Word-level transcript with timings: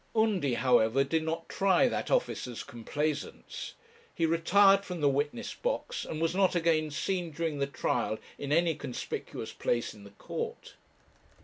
Undy, 0.15 0.55
however, 0.55 1.03
did 1.03 1.21
not 1.21 1.47
try 1.47 1.87
that 1.87 2.09
officer's 2.09 2.63
complaisance. 2.63 3.75
He 4.15 4.25
retired 4.25 4.83
from 4.83 4.99
the 4.99 5.07
witness 5.07 5.53
box, 5.53 6.05
and 6.05 6.19
was 6.19 6.33
not 6.33 6.55
again 6.55 6.89
seen 6.89 7.29
during 7.29 7.59
the 7.59 7.67
trial 7.67 8.17
in 8.39 8.51
any 8.51 8.73
conspicuous 8.73 9.53
place 9.53 9.93
in 9.93 10.03
the 10.03 10.09
court. 10.09 10.73